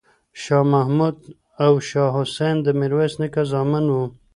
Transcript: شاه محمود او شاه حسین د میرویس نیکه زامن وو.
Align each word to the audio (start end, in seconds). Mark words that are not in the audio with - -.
شاه 0.41 0.65
محمود 0.73 1.17
او 1.65 1.73
شاه 1.89 2.11
حسین 2.17 2.55
د 2.63 2.67
میرویس 2.79 3.13
نیکه 3.21 3.43
زامن 3.51 3.85
وو. 3.93 4.03